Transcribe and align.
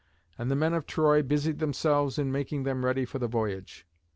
And 0.35 0.49
the 0.49 0.55
men 0.55 0.73
of 0.73 0.87
Troy 0.87 1.21
busied 1.21 1.59
themselves 1.59 2.17
in 2.17 2.31
making 2.31 2.63
them 2.63 2.83
ready 2.83 3.05
for 3.05 3.19
the 3.19 3.27
voyage. 3.27 3.85